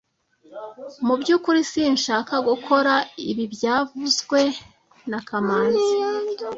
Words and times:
Mu 1.05 1.13
byukuri 1.21 1.59
sinshaka 1.71 2.33
gukora 2.49 2.93
ibi 3.29 3.45
byavuzwe 3.53 4.39
na 5.09 5.19
kamanzi 5.27 5.91